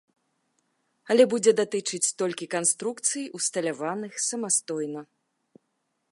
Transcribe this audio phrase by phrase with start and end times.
[1.13, 5.01] Але будзе датычыць толькі канструкцый, усталяваных самастойна.